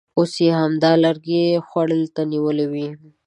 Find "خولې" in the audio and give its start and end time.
1.67-1.99